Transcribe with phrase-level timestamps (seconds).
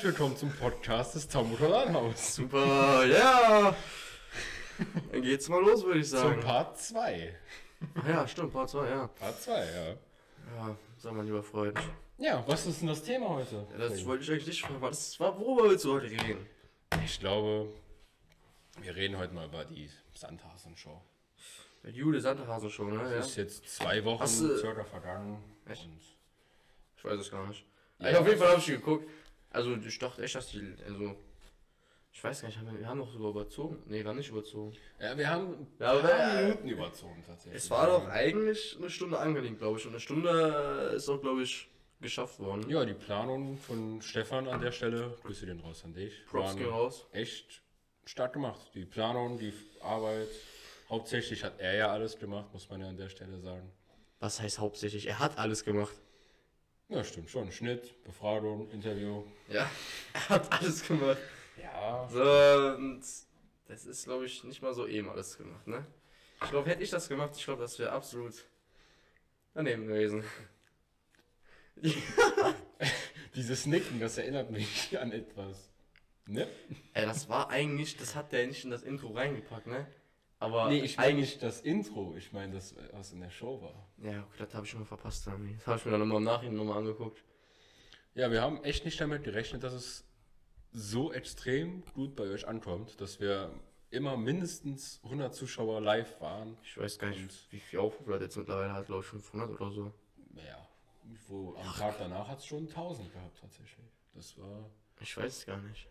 [0.00, 2.36] herzlich willkommen zum Podcast des Taumotoranhaus.
[2.36, 3.76] Super, ja.
[5.12, 6.40] Dann geht's mal los, würde ich Zum sagen.
[6.40, 7.36] Part 2.
[7.96, 9.08] Ach ja, stimmt, Part 2, ja.
[9.08, 9.88] Part 2, ja.
[10.56, 11.78] Ja, sag mal, lieber Freund.
[12.16, 13.66] Ja, was ist denn das Thema heute?
[13.72, 14.80] Ja, das wollte ich eigentlich nicht fragen.
[14.80, 16.46] Was war, worüber willst du heute reden?
[17.04, 17.68] Ich glaube,
[18.80, 20.98] wir reden heute mal über die Sandhasen-Show.
[21.84, 23.02] Der Jule Sandhasen schon, ne?
[23.02, 23.18] Ja.
[23.18, 25.44] Es ist jetzt zwei Wochen Hast circa vergangen.
[25.68, 25.86] Echt?
[26.96, 27.66] Ich weiß es gar nicht.
[27.98, 28.12] Ja.
[28.12, 29.06] Ja, auf jeden Fall habe ich geguckt.
[29.50, 30.74] Also, ich dachte echt, dass die.
[30.86, 31.16] Also.
[32.12, 33.82] Ich weiß gar nicht, haben wir, wir haben doch sogar überzogen.
[33.86, 34.76] Nee, war nicht überzogen.
[34.98, 37.62] ja, wir haben ein Ja, aber- paar Minuten überzogen tatsächlich.
[37.62, 39.84] Es war doch eigentlich eine Stunde angelegt, glaube ich.
[39.86, 41.68] Und eine Stunde ist auch, glaube ich,
[42.00, 42.68] geschafft worden.
[42.68, 46.68] Ja, die Planung von Stefan an der Stelle, Grüße den raus an dich, Props gehen
[46.68, 47.06] raus.
[47.12, 47.62] echt
[48.06, 48.60] stark gemacht.
[48.74, 50.28] Die Planung, die Arbeit,
[50.88, 53.70] hauptsächlich hat er ja alles gemacht, muss man ja an der Stelle sagen.
[54.18, 55.06] Was heißt hauptsächlich?
[55.06, 55.94] Er hat alles gemacht.
[56.90, 57.52] Ja, stimmt schon.
[57.52, 59.22] Schnitt, Befragung, Interview.
[59.48, 59.70] Ja,
[60.12, 61.18] er hat alles gemacht.
[61.62, 62.08] Ja.
[62.10, 63.00] So, und
[63.68, 65.86] das ist, glaube ich, nicht mal so eben alles gemacht, ne?
[66.42, 68.34] Ich glaube, hätte ich das gemacht, ich glaube, das wäre absolut
[69.54, 70.24] daneben gewesen.
[73.36, 75.70] Dieses Nicken, das erinnert mich an etwas.
[76.26, 76.48] Ne?
[76.94, 79.86] Ey, das war eigentlich, das hat der nicht in das Intro reingepackt, ne?
[80.40, 83.86] Aber Nee, ich meine nicht das Intro, ich meine das, was in der Show war.
[83.98, 85.26] Ja, okay, das habe ich schon mal verpasst.
[85.26, 85.44] Das habe
[85.78, 87.22] ich mir dann nochmal im Nachhinein nochmal angeguckt.
[88.14, 90.04] Ja, wir haben echt nicht damit gerechnet, dass es
[90.72, 93.52] so extrem gut bei euch ankommt, dass wir
[93.90, 96.56] immer mindestens 100 Zuschauer live waren.
[96.62, 99.50] Ich weiß gar nicht, Und- wie viel Aufrufe das jetzt mittlerweile hat, glaube ich 500
[99.60, 99.92] oder so.
[100.36, 100.66] Ja,
[101.28, 103.86] wo am Tag danach hat es schon 1000 gehabt tatsächlich.
[104.14, 104.70] Das war.
[105.00, 105.86] Ich weiß es gar nicht.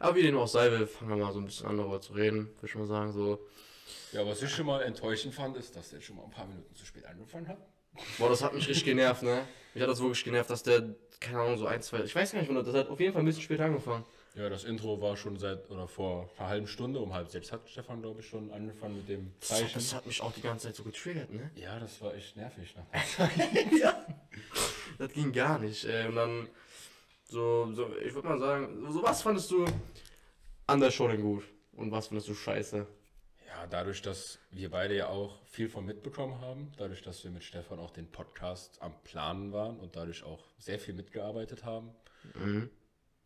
[0.00, 2.46] Aber wie dem auch sei, wir fangen mal so ein bisschen an darüber zu reden,
[2.56, 3.12] würde ich mal sagen.
[3.12, 3.38] So,
[4.12, 6.74] Ja, was ich schon mal enttäuschend fand, ist, dass der schon mal ein paar Minuten
[6.74, 7.58] zu spät angefangen hat.
[8.18, 9.46] boah, das hat mich richtig genervt, ne?
[9.74, 12.40] Mich hat das wirklich genervt, dass der, keine Ahnung, so ein, zwei, ich weiß gar
[12.42, 14.04] nicht, das hat auf jeden Fall ein bisschen später angefangen.
[14.36, 17.68] Ja, das Intro war schon seit oder vor einer halben Stunde, um halb sechs hat
[17.68, 19.70] Stefan, glaube ich, schon angefangen mit dem Das, Zeichen.
[19.74, 21.52] das hat mich auch die ganze Zeit so getriggert, ne?
[21.54, 22.74] Ja, das war echt nervig.
[22.74, 22.84] Ne?
[23.80, 24.04] ja.
[24.98, 25.84] Das ging gar nicht.
[25.84, 26.08] Ey.
[26.08, 26.48] Und dann,
[27.24, 29.64] so, so ich würde mal sagen, so was fandest du
[30.66, 31.44] an der Show denn gut?
[31.72, 32.86] Und was fandest du scheiße?
[33.46, 37.44] Ja, dadurch, dass wir beide ja auch viel von mitbekommen haben, dadurch, dass wir mit
[37.44, 41.90] Stefan auch den Podcast am Planen waren und dadurch auch sehr viel mitgearbeitet haben,
[42.34, 42.70] Mhm.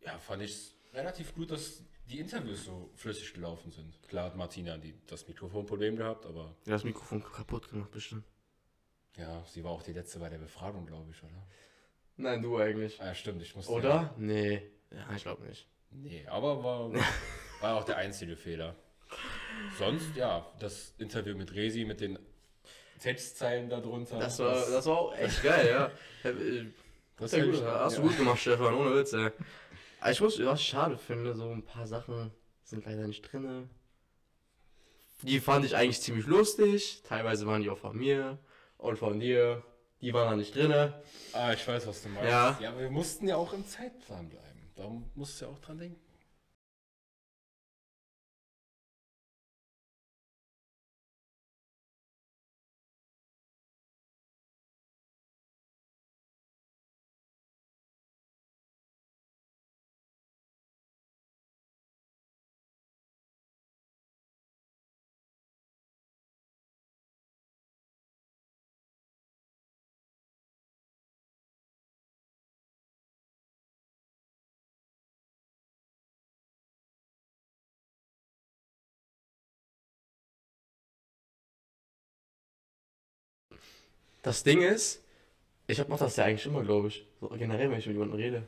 [0.01, 3.95] ja, fand ich es relativ gut, dass die Interviews so flüssig gelaufen sind.
[4.09, 8.25] Klar hat Martina die, das Mikrofonproblem gehabt, aber Ja, das Mikrofon kaputt gemacht, bestimmt.
[9.15, 11.47] ja, sie war auch die letzte bei der Befragung, glaube ich, oder?
[12.19, 12.99] Nein, du eigentlich.
[13.01, 13.71] Ah, ja, stimmt, ich musste.
[13.71, 14.13] Oder?
[14.17, 14.61] Nee.
[14.91, 15.67] Ja, ich glaube nicht.
[15.91, 16.91] Nee, aber war,
[17.61, 18.75] war auch der einzige Fehler.
[19.77, 22.19] Sonst, ja, das Interview mit Resi, mit den
[22.99, 24.19] Textzeilen darunter.
[24.19, 25.91] Das war, das war auch echt geil, ja.
[26.29, 26.65] Äh,
[27.17, 28.07] das hätte gut, ich- hast du ja.
[28.07, 29.31] gut gemacht, Stefan, ohne Witz, ey.
[30.11, 32.31] Ich muss, was ich schade finde, so ein paar Sachen
[32.63, 33.69] sind leider nicht drinne.
[35.21, 37.01] Die fand ich eigentlich ziemlich lustig.
[37.07, 38.37] Teilweise waren die auch von mir
[38.77, 39.63] und von dir.
[40.01, 41.01] Die waren da nicht drinne.
[41.33, 42.29] Ah, ich weiß, was du meinst.
[42.29, 42.57] Ja.
[42.61, 44.71] ja, aber wir mussten ja auch im Zeitplan bleiben.
[44.75, 45.99] Da musst du ja auch dran denken.
[84.21, 85.03] Das Ding ist,
[85.67, 87.05] ich mach das ja eigentlich immer, glaube ich.
[87.19, 88.47] So generell, wenn ich mit jemandem rede.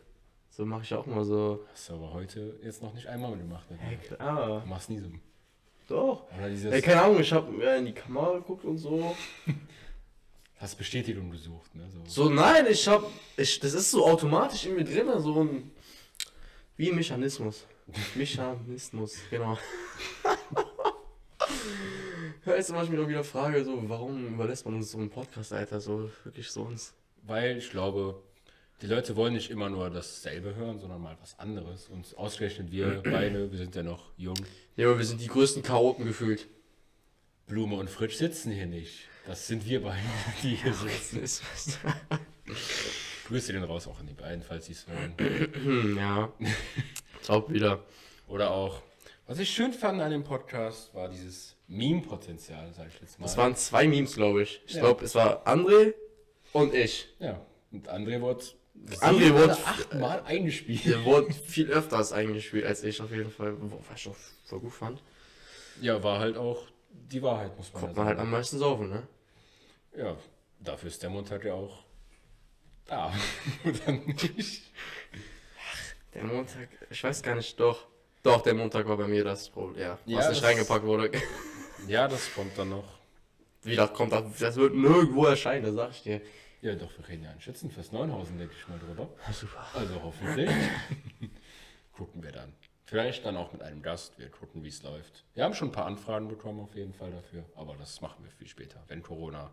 [0.50, 1.66] So mache ich ja auch mal so.
[1.72, 3.70] Hast du aber heute jetzt noch nicht einmal gemacht.
[3.72, 3.78] Ne?
[3.80, 4.62] Hey, klar.
[4.62, 5.08] Du machst nie so.
[5.88, 6.26] Doch.
[6.38, 9.16] Oder dieses, Ey, keine Ahnung, ich habe mir in die Kamera geguckt und so.
[10.62, 11.90] hast Bestätigung gesucht, ne?
[11.90, 12.26] So.
[12.26, 13.04] So, nein, ich hab.
[13.36, 15.72] Ich, das ist so automatisch in mir drin, so ein.
[16.78, 17.66] Wie ein Mechanismus.
[18.16, 19.58] Mechanismus, genau.
[22.46, 25.10] Weißt du, was ich mich auch wieder frage, so, warum überlässt man uns so einen
[25.10, 26.94] Podcast, Alter, so wirklich so uns?
[27.24, 28.22] Weil ich glaube,
[28.82, 31.88] die Leute wollen nicht immer nur dasselbe hören, sondern mal was anderes.
[31.88, 34.38] Und ausgerechnet wir beide, wir sind ja noch jung.
[34.76, 36.48] Ja, aber wir sind die größten Chaoten gefühlt.
[37.46, 39.08] Blume und Fritsch sitzen hier nicht.
[39.28, 40.02] Das sind wir beide,
[40.44, 41.46] die hier sitzen.
[43.28, 45.96] Grüße den raus auch an die beiden, falls sie es hören.
[45.98, 46.34] Ja.
[47.26, 47.84] Top wieder.
[48.28, 48.82] Oder auch,
[49.32, 53.26] was ich schön fand an dem Podcast, war dieses Meme-Potenzial, sag ich jetzt mal.
[53.28, 54.62] Es waren zwei Memes, glaube ich.
[54.66, 54.82] Ich Ja.
[54.82, 55.94] glaube, es war André
[56.52, 57.08] und ich.
[57.20, 57.40] ja,
[57.72, 58.44] und André wurde
[59.00, 60.84] André wurde, achtmal eingespielt.
[60.86, 63.56] der wurde viel öfters eingespielt als ich auf jeden Fall,
[63.90, 65.02] was ich auch voll gut fand.
[65.80, 68.90] Ja, war halt auch die Wahrheit, muss man Kommt ja man halt am meisten saufen,
[68.90, 69.08] ne?
[69.96, 70.18] Ja,
[70.60, 71.86] dafür ist der Montag ja auch
[72.86, 73.14] da.
[73.64, 74.64] Oder nicht?
[76.16, 77.88] Der Montag, ich weiß gar nicht, doch.
[78.24, 79.98] Doch, der Montag war bei mir das Problem, ja.
[80.06, 81.12] Ja, Was nicht reingepackt wurde.
[81.88, 83.00] Ja, das kommt dann noch.
[83.64, 86.22] Wie das kommt, das das wird nirgendwo erscheinen, das sag ich dir.
[86.62, 89.10] Ja, doch, wir reden ja ein Schützenfest Neunhausen, denke ich mal drüber.
[89.32, 89.66] Super.
[89.74, 90.50] Also hoffentlich.
[91.92, 92.54] gucken wir dann.
[92.86, 94.20] Vielleicht dann auch mit einem Gast.
[94.20, 95.24] Wir gucken, wie es läuft.
[95.34, 97.46] Wir haben schon ein paar Anfragen bekommen, auf jeden Fall dafür.
[97.56, 99.50] Aber das machen wir viel später, wenn Corona.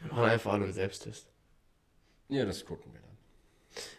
[0.00, 1.28] Wir machen einfach alle einen Selbsttest.
[2.28, 3.16] Ja, das gucken wir dann.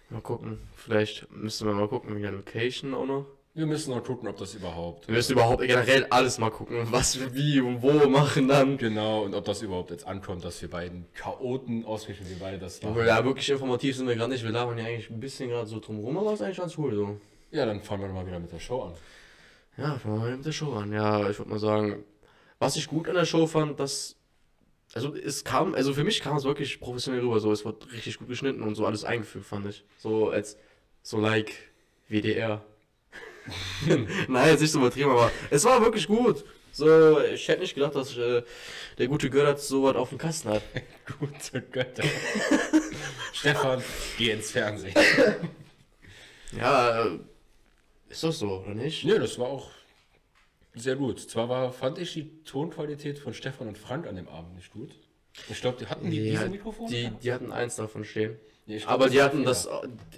[0.10, 0.60] Mal gucken.
[0.75, 3.25] Vielleicht müssen wir mal gucken, wegen der Location auch noch.
[3.57, 5.07] Wir müssen noch gucken, ob das überhaupt.
[5.07, 8.77] Wir müssen überhaupt generell alles mal gucken, was wir wie und wo machen dann.
[8.77, 12.83] Genau, und ob das überhaupt jetzt ankommt, dass wir beiden Chaoten ausrichten, wir beide das
[12.83, 13.04] machen.
[13.04, 14.44] Ja, wirklich informativ sind wir gerade nicht.
[14.44, 17.19] Wir labern ja eigentlich ein bisschen gerade so drumherum, aber ist eigentlich ganz cool so.
[17.50, 18.94] Ja, dann fangen wir mal wieder mit der Show an.
[19.75, 20.94] Ja, fangen wir mal mit der Show an.
[20.94, 22.04] Ja, ich würde mal sagen,
[22.59, 24.18] was ich gut an der Show fand, dass.
[24.94, 28.19] Also es kam, also für mich kam es wirklich professionell rüber, so es wurde richtig
[28.19, 29.83] gut geschnitten und so alles eingefügt, fand ich.
[29.98, 30.57] So als
[31.01, 31.54] so like
[32.07, 32.63] WDR.
[34.28, 36.44] Nein, jetzt nicht so übertrieben, aber es war wirklich gut.
[36.72, 38.44] So, ich hätte nicht gedacht, dass äh,
[38.98, 40.62] der gute Götter so was auf dem Kasten hat.
[41.20, 42.04] Gute Götter.
[43.34, 43.82] Stefan,
[44.18, 44.94] geh ins Fernsehen.
[46.56, 47.20] Ja, äh,
[48.10, 49.06] ist doch so, oder nicht?
[49.06, 49.72] Ne, das war auch
[50.76, 51.20] sehr gut.
[51.20, 54.92] Zwar war, fand ich die Tonqualität von Stefan und Frank an dem Abend nicht gut.
[55.50, 56.89] Ich glaube, die hatten die Ja, diese Mikrofone?
[56.89, 58.38] Die, die hatten eins davon stehen.
[58.66, 59.69] Nee, glaub, Aber die hatten das,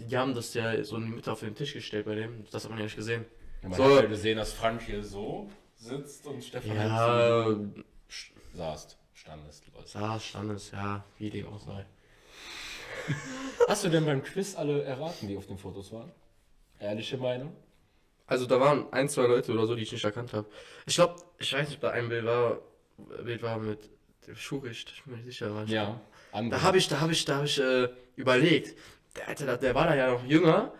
[0.10, 2.46] die haben das ja so in die Mitte auf den Tisch gestellt bei dem.
[2.52, 3.26] Das hat man ja nicht gesehen.
[3.62, 7.58] Ja, man so- hat ja gesehen, dass Frank hier so sitzt und Stefan Ja, halt
[7.58, 8.98] so saß.
[9.14, 9.64] Standest.
[9.86, 11.86] saß, stand es, ja, wie dem auch sei.
[13.68, 16.12] Hast du denn beim Quiz alle erraten, die auf den Fotos waren?
[16.80, 17.54] Ehrliche Meinung?
[18.28, 20.48] Also da waren ein, zwei Leute oder so, die ich nicht erkannt habe.
[20.86, 22.60] Ich glaube, ich weiß nicht, ob da ein Bild war,
[23.24, 23.90] Bild war mit
[24.30, 25.54] dem Schuhricht, ich bin mir nicht sicher.
[25.54, 26.00] War ich Ja.
[26.32, 26.60] Andere.
[26.60, 28.78] Da habe ich, da habe ich, da habe ich äh, überlegt.
[29.16, 30.72] Der, Alter, der war da ja noch jünger.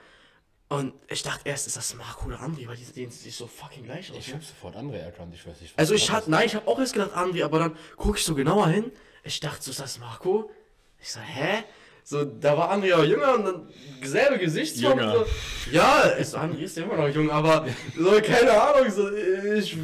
[0.68, 3.86] Und ich dachte erst, ist das Marco oder André, weil die sehen sich so fucking
[3.86, 4.18] gleich aus.
[4.18, 4.36] ich ne?
[4.36, 5.34] habe sofort andere erkannt.
[5.34, 7.58] Ich weiß nicht, was Also ich hatte, nein, ich habe auch erst gedacht André, aber
[7.58, 8.92] dann gucke ich so genauer hin.
[9.24, 10.52] Ich dachte, so ist das Marco?
[11.02, 11.64] Ich so, hä?
[12.04, 13.70] So, da war André auch jünger und dann
[14.04, 15.00] selbe Gesichtsform.
[15.00, 15.14] Jünger.
[15.14, 15.26] So,
[15.72, 17.68] ja, ist, André ist ja immer noch jung, aber
[17.98, 19.76] so, keine Ahnung, so, ich,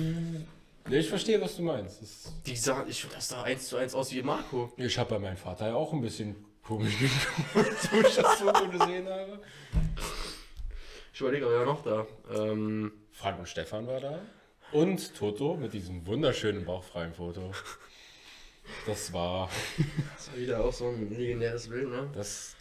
[0.87, 2.01] Nee, ich verstehe, was du meinst.
[2.01, 4.71] Das die sah, ich das sah eins zu eins aus wie Marco.
[4.77, 8.69] Ich habe bei meinem Vater ja auch ein bisschen komisch geguckt, wo ich das Foto
[8.69, 9.39] gesehen habe.
[11.11, 12.05] Ich überlege, aber ja noch da.
[12.35, 14.19] Ähm, Frank und Stefan war da.
[14.71, 17.51] Und Toto mit diesem wunderschönen bauchfreien Foto.
[18.85, 19.49] Das war.
[20.15, 22.09] das war wieder auch so ein legendäres Bild, ne?
[22.13, 22.54] Das,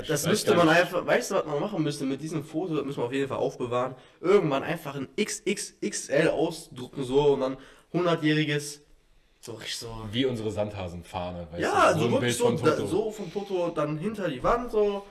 [0.00, 2.84] Das, das müsste man einfach, weißt du, was man machen müsste mit diesem Foto, das
[2.84, 3.94] müssen wir auf jeden Fall aufbewahren.
[4.20, 7.56] Irgendwann einfach ein XXXL ausdrucken so und dann
[7.92, 8.80] 100-jähriges,
[9.40, 9.94] so richtig so.
[10.10, 11.46] Wie unsere Sandhasenfahne.
[11.52, 11.98] Weißt Ja, du?
[12.00, 12.86] so ein wirklich Bild so, von da, Toto.
[12.86, 15.04] so vom Foto dann hinter die Wand so.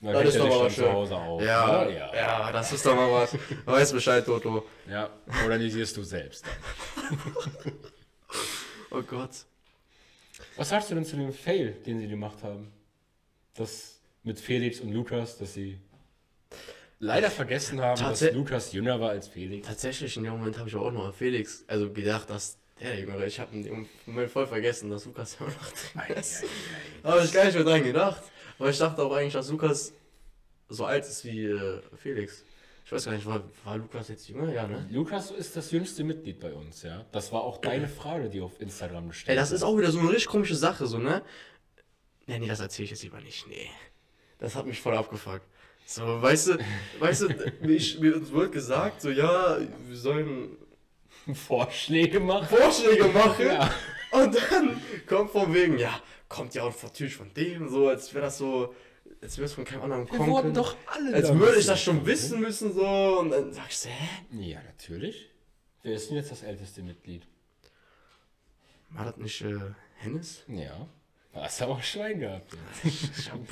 [0.00, 0.84] Dann das ist doch aber dann schön.
[0.84, 1.42] zu Hause auf.
[1.42, 1.94] Ja, ne?
[1.94, 2.52] ja, ja.
[2.52, 3.36] das ist doch mal was.
[3.66, 4.64] Weiß Bescheid, Toto.
[4.88, 5.10] ja.
[5.42, 6.44] Organisierst du selbst.
[6.96, 7.18] Dann.
[8.92, 9.30] Oh Gott.
[10.56, 12.72] Was sagst du denn zu dem Fail, den sie gemacht haben?
[13.54, 15.78] Das mit Felix und Lukas, dass sie
[16.98, 19.66] leider vergessen haben, dass Lukas jünger war als Felix.
[19.66, 23.26] Tatsächlich, in dem Moment habe ich auch noch an Felix, also gedacht, dass der Jüngere,
[23.26, 26.44] ich habe in dem Moment voll vergessen, dass Lukas ja noch drin ist.
[27.02, 28.22] Habe ich gar nicht mehr dran gedacht.
[28.58, 29.92] Aber ich dachte auch eigentlich, dass Lukas
[30.68, 32.44] so alt ist wie äh, Felix.
[32.84, 34.52] Ich weiß gar nicht, war, war Lukas jetzt jünger?
[34.52, 34.86] Ja, ne?
[34.90, 37.04] Lukas ist das jüngste Mitglied bei uns, ja.
[37.12, 39.70] Das war auch deine Frage, die auf Instagram Ey, gestellt das ist wurde.
[39.72, 41.22] auch wieder so eine richtig komische Sache, so, ne?
[42.26, 43.46] Nee, nee, das erzähle ich jetzt lieber nicht.
[43.48, 43.70] Nee.
[44.40, 45.42] Das hat mich voll abgefuckt.
[45.86, 46.58] So, weißt du,
[46.98, 47.28] weißt du,
[47.60, 50.56] mir, ich- mir uns wird gesagt, so, ja, wir sollen
[51.34, 52.46] Vorschläge machen.
[52.56, 53.46] Vorschläge machen.
[53.46, 53.70] Ja.
[54.12, 58.24] Und dann kommt von wegen, ja, kommt ja auch natürlich von dem, so, als wäre
[58.24, 58.74] das so,
[59.20, 60.54] als wäre es von keinem anderen Wir kommen wurden können.
[60.54, 63.88] doch alle Als würde ich das schon wissen müssen, so, und dann sag ich so,
[63.88, 64.08] hä?
[64.40, 65.28] Ja, natürlich.
[65.82, 67.26] Wer ist denn jetzt das älteste Mitglied?
[68.90, 69.58] War das nicht äh,
[69.96, 70.42] Hennes?
[70.48, 70.88] Ja.
[71.32, 72.52] Hast du auch Schwein gehabt.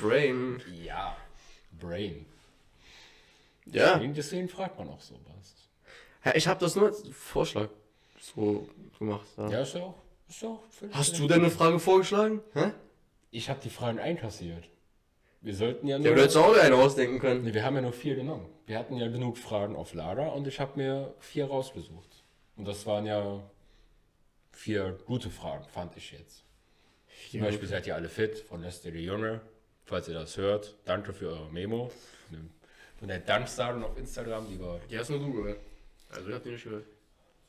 [0.01, 0.61] Brain.
[0.83, 1.15] ja.
[1.79, 2.25] Brain.
[3.65, 3.93] Ja.
[3.93, 5.69] Deswegen, deswegen fragt man auch sowas.
[6.25, 7.69] ja ich habe das nur als Vorschlag
[8.19, 8.67] so
[8.97, 9.27] gemacht.
[9.37, 9.49] Ja.
[9.49, 9.95] Ja, ist ja auch.
[10.27, 10.59] Ist ja auch
[10.91, 12.41] Hast du denn eine Frage vorgeschlagen?
[12.53, 12.71] Hä?
[13.31, 14.69] Ich habe die Fragen einkassiert.
[15.41, 16.15] Wir sollten ja Ja, nur.
[16.15, 17.43] du hättest auch eine ausdenken können.
[17.43, 18.47] Nee, wir haben ja nur vier genommen.
[18.65, 22.23] Wir hatten ja genug Fragen auf Lager und ich habe mir vier rausgesucht.
[22.57, 23.41] Und das waren ja
[24.51, 26.43] vier gute Fragen, fand ich jetzt.
[27.31, 29.41] Zum Beispiel seid ihr alle fit von Lester die Junge.
[29.85, 31.91] falls ihr das hört, danke für eure Memo.
[32.97, 34.79] Von der Danksagung auf Instagram, lieber.
[34.89, 35.59] Die hast nur du gehört.
[36.09, 36.85] Also ich hab die nicht gehört.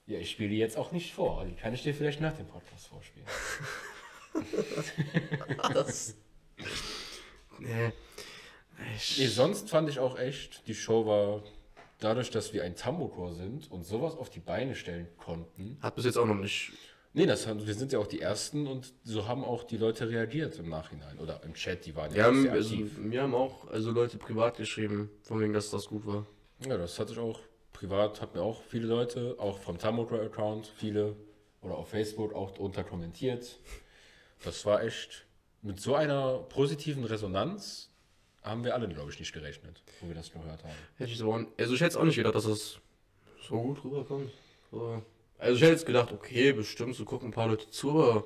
[0.06, 1.44] Ja, ich spiele die jetzt auch nicht vor.
[1.44, 3.26] Die kann ich dir vielleicht nach dem Podcast vorspielen.
[5.72, 6.14] das.
[7.58, 7.92] Nee.
[8.96, 11.42] Ich, Nee, sonst fand ich auch echt, die Show war
[11.98, 15.78] dadurch, dass wir ein Tambourchor sind und sowas auf die Beine stellen konnten.
[15.82, 16.72] hat bis jetzt auch noch nicht.
[17.12, 20.08] Nee, das haben, wir sind ja auch die Ersten und so haben auch die Leute
[20.08, 22.98] reagiert im Nachhinein oder im Chat, die waren Wir ja haben, sehr also, aktiv.
[22.98, 26.24] mir haben auch also Leute privat geschrieben, von wegen, dass das gut war.
[26.64, 27.40] Ja, das hatte ich auch
[27.72, 31.16] privat, hat mir auch viele Leute, auch vom Tambourchor-Account, viele
[31.62, 33.58] oder auf Facebook auch drunter kommentiert.
[34.44, 35.26] Das war echt
[35.62, 37.90] mit so einer positiven Resonanz
[38.42, 40.74] haben wir alle, glaube ich, nicht gerechnet, wo wir das gehört haben.
[40.96, 42.78] Hätte ich aber auch, also ich hätte es auch nicht gedacht, dass das
[43.46, 44.30] so gut rüberkommt.
[44.70, 45.02] So.
[45.40, 48.24] Also ich hätte jetzt gedacht, okay, bestimmt, so gucken ein paar Leute zu, aber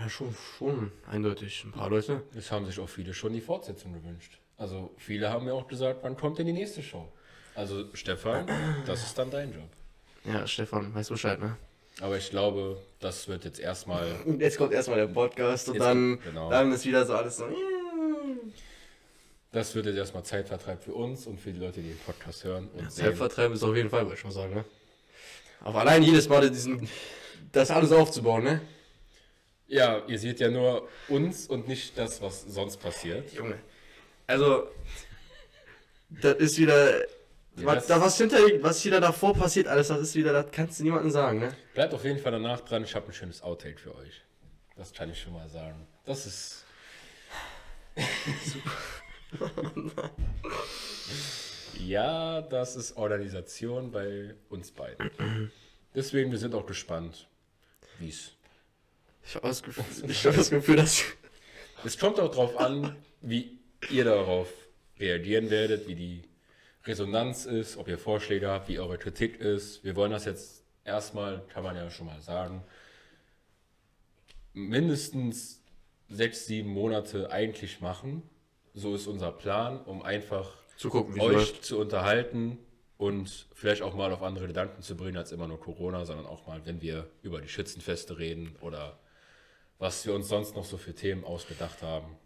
[0.00, 2.22] ja schon, schon eindeutig ein paar Leute.
[2.36, 4.38] Es haben sich auch viele schon die Fortsetzung gewünscht.
[4.56, 7.06] Also viele haben mir auch gesagt, wann kommt denn die nächste Show?
[7.54, 8.46] Also Stefan,
[8.86, 9.68] das ist dann dein Job.
[10.24, 11.56] Ja, Stefan, weißt Bescheid, ne?
[12.00, 14.06] Aber ich glaube, das wird jetzt erstmal.
[14.24, 16.48] Und jetzt kommt erstmal der Podcast und Jetzt dann, kommt- genau.
[16.48, 17.44] dann ist wieder so alles so.
[19.50, 22.68] Das wird jetzt erstmal Zeitvertreib für uns und für die Leute, die den Podcast hören
[22.72, 23.04] und sehen.
[23.06, 24.64] Zeitvertreib ist auf jeden Fall, würde ich mal sagen, ne?
[25.64, 26.88] Aber allein jedes Mal diesen,
[27.52, 28.60] das alles aufzubauen, ne?
[29.68, 33.32] Ja, ihr seht ja nur uns und nicht das, was sonst passiert.
[33.32, 33.58] Junge.
[34.26, 34.68] Also,
[36.10, 36.98] das ist wieder.
[36.98, 40.80] Ja, was, da, was, hinter, was wieder davor passiert, alles, das ist wieder, das kannst
[40.80, 41.54] du niemandem sagen, ne?
[41.74, 44.22] Bleibt auf jeden Fall danach dran, ich habe ein schönes Outtake für euch.
[44.76, 45.86] Das kann ich schon mal sagen.
[46.06, 46.64] Das ist.
[51.78, 55.50] ja, das ist Organisation bei uns beiden.
[55.94, 57.28] Deswegen, wir sind auch gespannt,
[57.98, 58.32] wie es.
[59.24, 61.04] Ich habe das, hab das Gefühl, dass.
[61.84, 63.58] Es kommt auch darauf an, wie
[63.90, 64.48] ihr darauf
[64.98, 66.22] reagieren werdet, wie die
[66.84, 69.84] Resonanz ist, ob ihr Vorschläge habt, wie eure Kritik ist.
[69.84, 72.64] Wir wollen das jetzt erstmal, kann man ja schon mal sagen,
[74.52, 75.62] mindestens
[76.08, 78.22] sechs, sieben Monate eigentlich machen.
[78.74, 81.64] So ist unser Plan, um einfach Zu gucken, euch läuft.
[81.64, 82.58] zu unterhalten
[82.98, 86.46] und vielleicht auch mal auf andere Gedanken zu bringen als immer nur Corona, sondern auch
[86.46, 88.98] mal, wenn wir über die Schützenfeste reden oder
[89.78, 92.16] was wir uns sonst noch so für Themen ausgedacht haben,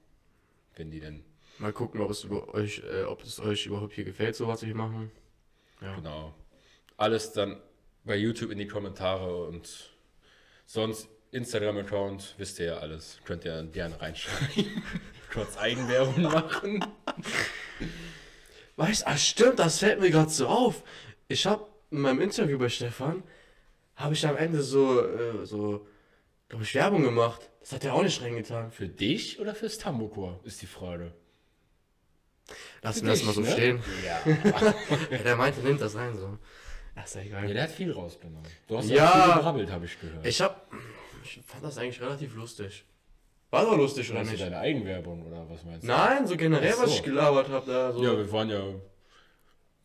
[0.75, 1.25] wenn die denn
[1.59, 4.67] Mal gucken, ob es, über euch, äh, ob es euch überhaupt hier gefällt, so was
[4.67, 5.11] wir machen.
[5.81, 5.95] Ja.
[5.95, 6.35] genau
[6.97, 7.61] alles dann
[8.05, 9.91] bei YouTube in die Kommentare und
[10.65, 14.83] sonst Instagram-Account, wisst ihr ja alles, könnt ihr gerne reinschreiben.
[15.33, 16.85] Kurz Eigenwerbung machen.
[18.77, 20.83] Weißt du, ah, stimmt, das fällt mir gerade so auf.
[21.29, 23.23] Ich habe in meinem Interview bei Stefan,
[23.95, 25.87] habe ich am Ende so, äh, so,
[26.49, 27.49] glaube ich, Werbung gemacht.
[27.61, 28.71] Das hat er auch nicht reingetan.
[28.71, 31.13] Für dich oder fürs Tambourchor, ist die Frage.
[32.83, 33.51] Lass Für mir das dich, mal so ne?
[33.51, 33.83] stehen.
[34.05, 34.21] Ja.
[35.11, 36.39] Ja, der meinte, nimmt das rein so.
[36.95, 37.55] Ja, ist ja ja, egal.
[37.55, 38.47] der hat viel rausgenommen.
[38.69, 38.97] Du hast Ja.
[38.97, 40.25] ja viel gebrabbelt, habe ich gehört.
[40.27, 40.71] Ich hab,
[41.25, 42.85] ich fand das eigentlich relativ lustig.
[43.51, 44.43] War doch lustig, oder du nicht?
[44.43, 45.87] deine Eigenwerbung oder was meinst du?
[45.87, 46.97] Nein, so generell, Ach was so.
[46.97, 47.93] ich gelabert habe da.
[47.93, 48.03] So.
[48.03, 48.63] Ja, wir waren ja.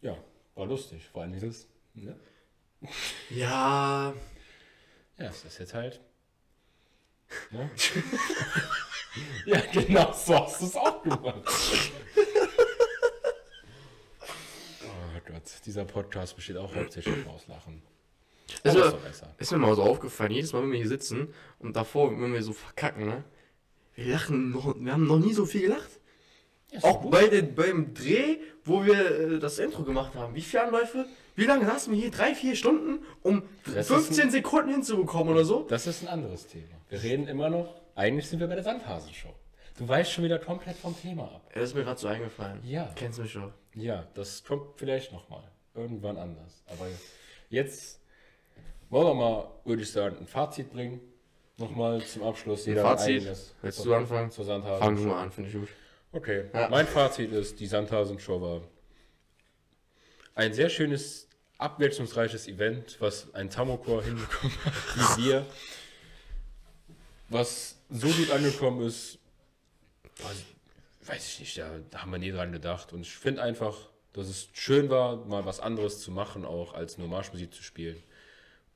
[0.01, 0.17] Ja,
[0.55, 1.07] war lustig.
[1.07, 1.67] Vor allem dieses.
[1.93, 2.15] Ne?
[3.29, 4.13] ja,
[5.21, 6.01] Ja, es ist jetzt halt.
[7.51, 7.69] Ne?
[9.45, 11.43] ja, genau so hast du es auch gemacht.
[14.83, 17.83] oh Gott, dieser Podcast besteht auch hauptsächlich aus Lachen.
[18.63, 21.31] ist Aber ist mir, ist mir mal so aufgefallen, jedes Mal, wenn wir hier sitzen
[21.59, 23.23] und davor, wenn wir so verkacken, ne?
[23.95, 25.89] Wir lachen noch, wir haben noch nie so viel gelacht.
[26.71, 30.33] Ja, Auch bei den, beim Dreh, wo wir äh, das Intro gemacht haben.
[30.35, 31.05] Wie viele Anläufe?
[31.35, 32.11] Wie lange saßen wir hier?
[32.11, 35.63] Drei, vier Stunden, um Das ist 15 ein- Sekunden hinzubekommen oder so?
[35.67, 36.75] Das ist ein anderes Thema.
[36.89, 37.81] Wir reden immer noch.
[37.95, 39.33] Eigentlich sind wir bei der Sandhasenshow.
[39.77, 41.51] Du weichst schon wieder komplett vom Thema ab.
[41.53, 42.59] Das ist mir gerade so eingefallen.
[42.63, 42.89] Ja.
[42.95, 43.51] Kennst mich schon.
[43.75, 45.43] Ja, das kommt vielleicht nochmal.
[45.75, 46.63] Irgendwann anders.
[46.67, 46.87] Aber
[47.49, 47.99] jetzt
[48.89, 51.01] wollen wir mal, würde ich sagen, ein Fazit bringen.
[51.61, 52.67] Nochmal zum Abschluss.
[52.67, 53.21] Ein Fazit?
[53.21, 53.53] eigenes.
[53.61, 54.31] Willst du anfangen?
[54.31, 54.79] Zur Sandhasen.
[54.83, 55.69] Fang du mal an, finde ich gut.
[56.11, 56.67] Okay, Ja.
[56.69, 58.61] mein Fazit ist, die Sandhasen-Show war
[60.35, 61.27] ein sehr schönes,
[61.57, 64.73] abwechslungsreiches Event, was ein Tamokor hinbekommen hat,
[65.17, 65.45] wie wir.
[67.29, 69.19] Was so gut angekommen ist,
[71.05, 72.91] weiß, ich nicht, da, da haben wir nie dran gedacht.
[72.93, 73.77] Und ich finde einfach,
[74.13, 78.01] dass es schön war, mal was anderes zu machen, auch als nur Marschmusik zu spielen.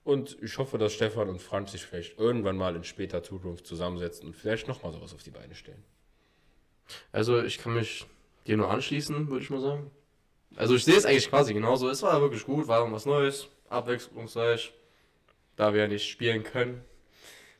[0.05, 4.27] Und ich hoffe, dass Stefan und Franz sich vielleicht irgendwann mal in später Zukunft zusammensetzen
[4.27, 5.83] und vielleicht nochmal sowas auf die Beine stellen.
[7.11, 8.05] Also ich kann mich
[8.45, 9.91] dir nur anschließen, würde ich mal sagen.
[10.55, 11.89] Also ich sehe es eigentlich quasi genauso.
[11.89, 14.71] Es war wirklich gut, war was Neues, abwechslungsreich.
[15.57, 16.81] Da wir ja nicht spielen können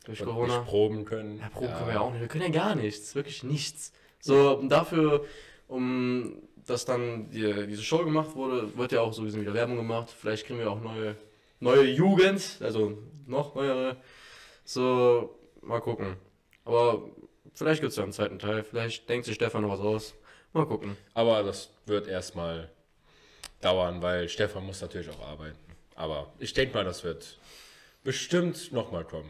[0.06, 0.60] durch Und Corona.
[0.60, 1.40] nicht proben können.
[1.40, 2.22] Ja, Proben können wir ja auch nicht.
[2.22, 3.92] Wir können ja gar nichts, wirklich nichts.
[4.20, 5.26] So, dafür,
[5.68, 9.54] um dass dann die, diese Show gemacht wurde, wird ja auch so ein bisschen wieder
[9.54, 10.10] Werbung gemacht.
[10.10, 11.16] Vielleicht kriegen wir auch neue,
[11.60, 13.98] neue Jugend, also noch neuere.
[14.64, 16.18] So, mal gucken.
[16.64, 17.10] Aber
[17.54, 18.64] vielleicht gibt es ja einen zweiten Teil.
[18.64, 20.16] Vielleicht denkt sich Stefan noch was aus.
[20.54, 20.96] Mal gucken.
[21.14, 22.72] Aber das wird erstmal
[23.62, 25.58] dauern, weil Stefan muss natürlich auch arbeiten.
[25.96, 27.40] Aber ich denke mal, das wird
[28.04, 29.30] bestimmt nochmal kommen.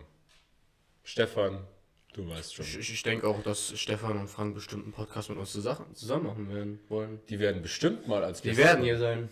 [1.04, 1.66] Stefan,
[2.14, 2.66] du weißt schon.
[2.66, 6.26] Ich, ich denke auch, dass Stefan und Frank bestimmt einen Podcast mit uns zusammen, zusammen
[6.26, 7.20] machen werden wollen.
[7.30, 8.86] Die werden bestimmt mal als Die Gäste werden kommen.
[8.86, 9.30] hier sein.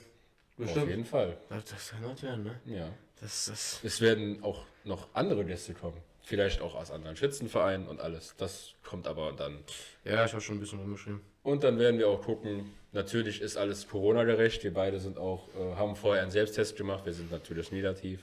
[0.58, 0.90] Auf Bestimmt.
[0.90, 1.38] jeden Fall.
[1.50, 2.60] Das, das kann nicht werden, ne?
[2.66, 2.90] Ja.
[3.20, 3.80] Das, das.
[3.84, 5.98] Es werden auch noch andere Gäste kommen.
[6.26, 8.36] Vielleicht auch aus anderen Schützenvereinen und alles.
[8.38, 9.64] Das kommt aber dann.
[10.06, 11.22] Ja, ich habe schon ein bisschen rumgeschrieben.
[11.42, 12.72] Und dann werden wir auch gucken.
[12.94, 14.64] Natürlich ist alles Corona-gerecht.
[14.64, 17.06] Wir beide sind auch, äh, haben vorher einen Selbsttest gemacht.
[17.06, 18.22] Wir sind natürlich negativ.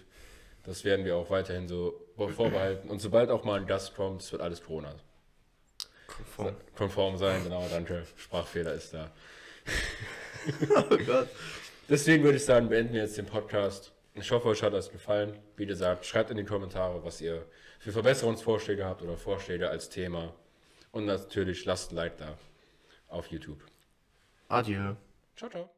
[0.65, 2.89] Das werden wir auch weiterhin so vorbehalten.
[2.89, 4.95] Und sobald auch mal ein Gast kommt, es wird alles Corona
[6.07, 6.57] Konform.
[6.77, 7.43] konform sein.
[7.45, 8.07] Genau, danke.
[8.17, 9.11] Sprachfehler ist da.
[10.75, 11.29] Oh Gott.
[11.91, 13.93] Deswegen würde ich sagen, beenden wir jetzt den Podcast.
[14.15, 15.37] Ich hoffe, euch hat das gefallen.
[15.57, 17.45] Wie gesagt, schreibt in die Kommentare, was ihr
[17.81, 20.33] für Verbesserungsvorschläge habt oder Vorschläge als Thema.
[20.93, 22.39] Und natürlich lasst ein Like da
[23.09, 23.65] auf YouTube.
[24.49, 24.95] Adieu.
[25.37, 25.71] Ciao, ciao.